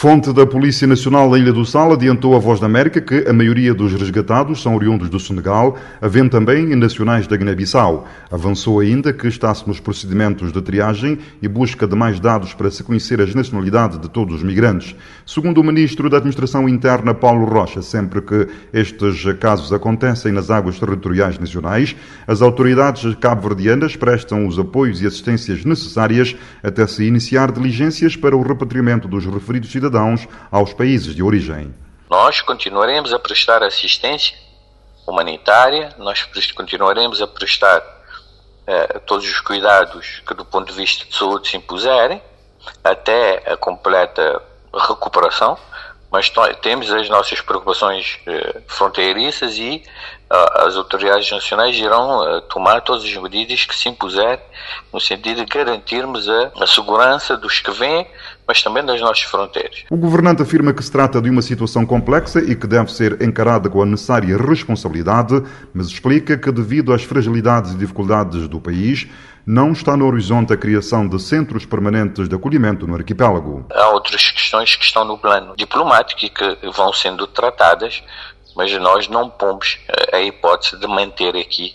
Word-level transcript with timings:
Fonte 0.00 0.32
da 0.32 0.46
Polícia 0.46 0.86
Nacional 0.86 1.30
da 1.30 1.38
Ilha 1.38 1.52
do 1.52 1.62
Sal 1.62 1.92
adiantou 1.92 2.34
à 2.34 2.38
Voz 2.38 2.58
da 2.58 2.64
América 2.64 3.02
que 3.02 3.28
a 3.28 3.34
maioria 3.34 3.74
dos 3.74 3.92
resgatados 3.92 4.62
são 4.62 4.74
oriundos 4.74 5.10
do 5.10 5.20
Senegal, 5.20 5.76
havendo 6.00 6.30
também 6.30 6.74
nacionais 6.74 7.26
da 7.26 7.36
Guiné-Bissau. 7.36 8.08
Avançou 8.30 8.80
ainda 8.80 9.12
que 9.12 9.28
está-se 9.28 9.68
nos 9.68 9.78
procedimentos 9.78 10.54
de 10.54 10.62
triagem 10.62 11.18
e 11.42 11.46
busca 11.46 11.86
de 11.86 11.94
mais 11.94 12.18
dados 12.18 12.54
para 12.54 12.70
se 12.70 12.82
conhecer 12.82 13.20
as 13.20 13.34
nacionalidades 13.34 14.00
de 14.00 14.08
todos 14.08 14.36
os 14.36 14.42
migrantes. 14.42 14.96
Segundo 15.26 15.60
o 15.60 15.64
Ministro 15.64 16.08
da 16.08 16.16
Administração 16.16 16.66
Interna, 16.66 17.12
Paulo 17.12 17.44
Rocha, 17.44 17.82
sempre 17.82 18.22
que 18.22 18.48
estes 18.72 19.22
casos 19.38 19.70
acontecem 19.70 20.32
nas 20.32 20.50
águas 20.50 20.78
territoriais 20.78 21.38
nacionais, 21.38 21.94
as 22.26 22.40
autoridades 22.40 23.14
cabo-verdianas 23.16 23.96
prestam 23.96 24.46
os 24.46 24.58
apoios 24.58 25.02
e 25.02 25.06
assistências 25.06 25.62
necessárias 25.62 26.34
até 26.62 26.86
se 26.86 27.04
iniciar 27.04 27.52
diligências 27.52 28.16
para 28.16 28.34
o 28.34 28.40
repatriamento 28.40 29.06
dos 29.06 29.26
referidos 29.26 29.70
cidadãos 29.70 29.89
aos 30.50 30.72
países 30.72 31.14
de 31.14 31.22
origem. 31.22 31.74
Nós 32.08 32.40
continuaremos 32.40 33.12
a 33.12 33.18
prestar 33.18 33.62
assistência 33.62 34.36
humanitária, 35.06 35.94
nós 35.98 36.22
continuaremos 36.54 37.22
a 37.22 37.26
prestar 37.26 37.82
eh, 38.66 39.00
todos 39.06 39.26
os 39.26 39.40
cuidados 39.40 40.22
que, 40.26 40.34
do 40.34 40.44
ponto 40.44 40.68
de 40.70 40.76
vista 40.76 41.04
de 41.04 41.16
saúde, 41.16 41.48
se 41.48 41.56
impuserem, 41.56 42.22
até 42.84 43.42
a 43.50 43.56
completa 43.56 44.42
recuperação, 44.72 45.58
mas 46.10 46.30
temos 46.60 46.90
as 46.92 47.08
nossas 47.08 47.40
preocupações 47.40 48.18
eh, 48.26 48.60
fronteiriças 48.66 49.56
e 49.58 49.82
as 50.30 50.76
autoridades 50.76 51.30
nacionais 51.30 51.76
irão 51.76 52.20
uh, 52.20 52.40
tomar 52.42 52.80
todas 52.82 53.04
as 53.04 53.16
medidas 53.16 53.64
que 53.64 53.74
se 53.74 53.88
impuserem 53.88 54.38
no 54.92 55.00
sentido 55.00 55.44
de 55.44 55.44
garantirmos 55.44 56.28
a, 56.28 56.52
a 56.60 56.66
segurança 56.66 57.36
dos 57.36 57.60
que 57.60 57.70
vêm, 57.72 58.06
mas 58.46 58.62
também 58.62 58.84
das 58.84 59.00
nossas 59.00 59.22
fronteiras. 59.22 59.84
O 59.90 59.96
governante 59.96 60.42
afirma 60.42 60.72
que 60.72 60.82
se 60.82 60.90
trata 60.90 61.20
de 61.20 61.28
uma 61.28 61.42
situação 61.42 61.84
complexa 61.84 62.40
e 62.40 62.54
que 62.54 62.66
deve 62.66 62.92
ser 62.92 63.20
encarada 63.22 63.68
com 63.68 63.82
a 63.82 63.86
necessária 63.86 64.36
responsabilidade, 64.36 65.42
mas 65.74 65.88
explica 65.88 66.38
que 66.38 66.52
devido 66.52 66.92
às 66.92 67.02
fragilidades 67.02 67.72
e 67.72 67.76
dificuldades 67.76 68.46
do 68.46 68.60
país, 68.60 69.08
não 69.46 69.72
está 69.72 69.96
no 69.96 70.06
horizonte 70.06 70.52
a 70.52 70.56
criação 70.56 71.08
de 71.08 71.20
centros 71.20 71.66
permanentes 71.66 72.28
de 72.28 72.34
acolhimento 72.36 72.86
no 72.86 72.94
arquipélago. 72.94 73.66
Há 73.72 73.88
outras 73.88 74.30
questões 74.30 74.76
que 74.76 74.84
estão 74.84 75.04
no 75.04 75.18
plano 75.18 75.54
diplomático 75.56 76.24
e 76.24 76.28
que 76.28 76.58
vão 76.72 76.92
sendo 76.92 77.26
tratadas, 77.26 78.02
mas 78.54 78.72
nós 78.80 79.08
não 79.08 79.30
pomos 79.30 79.78
eh, 79.88 79.99
a 80.12 80.20
hipótese 80.20 80.78
de 80.78 80.86
manter 80.86 81.36
aqui 81.36 81.74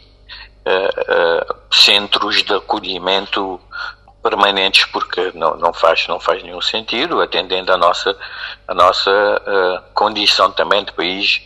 uh, 0.65 1.51
uh, 1.51 1.55
centros 1.71 2.43
de 2.43 2.53
acolhimento 2.53 3.59
permanentes 4.21 4.85
porque 4.85 5.31
não, 5.35 5.55
não, 5.57 5.73
faz, 5.73 6.07
não 6.07 6.19
faz 6.19 6.41
nenhum 6.41 6.61
sentido, 6.61 7.21
atendendo 7.21 7.71
a 7.71 7.77
nossa, 7.77 8.17
a 8.67 8.73
nossa 8.73 9.11
uh, 9.11 9.93
condição 9.93 10.51
também 10.51 10.83
de 10.83 10.91
país 10.93 11.41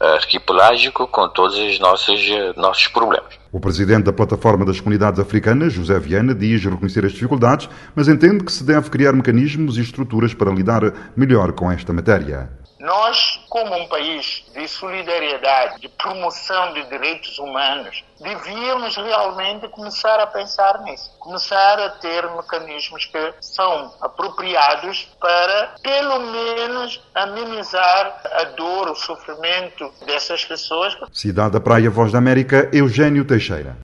arquipelágico 0.00 1.06
com 1.06 1.28
todos 1.28 1.56
os 1.56 1.78
nossos, 1.78 2.20
nossos 2.56 2.88
problemas. 2.88 3.38
O 3.52 3.60
presidente 3.60 4.04
da 4.04 4.12
Plataforma 4.12 4.64
das 4.64 4.80
Comunidades 4.80 5.20
Africanas, 5.20 5.74
José 5.74 5.96
Viana, 6.00 6.34
diz 6.34 6.64
reconhecer 6.64 7.04
as 7.04 7.12
dificuldades, 7.12 7.68
mas 7.94 8.08
entende 8.08 8.42
que 8.44 8.50
se 8.50 8.64
deve 8.64 8.90
criar 8.90 9.12
mecanismos 9.12 9.78
e 9.78 9.82
estruturas 9.82 10.34
para 10.34 10.50
lidar 10.50 10.82
melhor 11.14 11.52
com 11.52 11.70
esta 11.70 11.92
matéria. 11.92 12.50
Nós, 12.82 13.38
como 13.48 13.76
um 13.76 13.86
país 13.86 14.44
de 14.52 14.66
solidariedade, 14.66 15.80
de 15.80 15.88
promoção 15.88 16.74
de 16.74 16.82
direitos 16.88 17.38
humanos, 17.38 18.02
devíamos 18.20 18.96
realmente 18.96 19.68
começar 19.68 20.18
a 20.18 20.26
pensar 20.26 20.82
nisso. 20.82 21.16
Começar 21.20 21.78
a 21.78 21.90
ter 21.90 22.28
mecanismos 22.32 23.04
que 23.04 23.34
são 23.40 23.94
apropriados 24.00 25.08
para, 25.20 25.76
pelo 25.80 26.18
menos, 26.32 27.00
amenizar 27.14 28.20
a 28.32 28.44
dor, 28.56 28.88
o 28.88 28.96
sofrimento 28.96 29.88
dessas 30.04 30.44
pessoas. 30.44 30.96
Cidade 31.12 31.52
da 31.52 31.60
Praia, 31.60 31.88
Voz 31.88 32.10
da 32.10 32.18
América, 32.18 32.68
Eugênio 32.72 33.24
Teixeira. 33.24 33.76